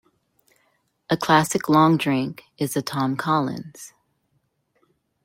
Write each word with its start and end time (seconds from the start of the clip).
A 1.11 1.15
classic 1.15 1.69
long 1.69 1.95
drink 1.95 2.45
is 2.57 2.75
a 2.75 2.81
Tom 2.81 3.15
Collins. 3.15 3.93